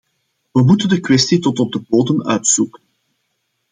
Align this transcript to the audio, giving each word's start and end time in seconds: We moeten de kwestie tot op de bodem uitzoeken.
We 0.51 0.63
moeten 0.63 0.89
de 0.89 0.99
kwestie 0.99 1.39
tot 1.39 1.59
op 1.59 1.71
de 1.71 1.81
bodem 1.87 2.23
uitzoeken. 2.25 2.81